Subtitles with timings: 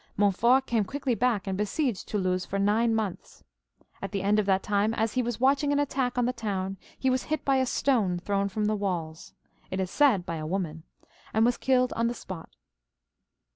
[0.17, 3.43] Montfort came quickly back and besieged Toulouse for nine months.
[4.01, 6.77] At the end of that time, as he was watching an attack on the town,
[6.97, 9.35] he was hit by a stone thrown from the walls—
[9.71, 10.85] ^it is said by a woman—
[11.35, 12.49] and was killed on th^ spot.